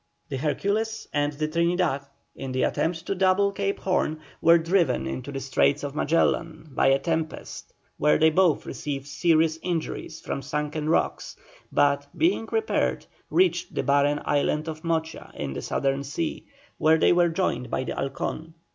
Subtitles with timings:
[0.29, 5.31] The Hercules and the Trinidad, in the attempt to double Cape Horn, were driven into
[5.31, 10.89] the Straits of Magellan by a tempest, where they both received serious injury from sunken
[10.89, 11.35] rocks,
[11.71, 16.47] but, being repaired, reached the barren island of Mocha in the Southern Sea,
[16.79, 18.55] where they were joined by the Halcon.